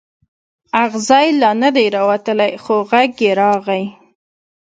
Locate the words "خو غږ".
2.63-3.11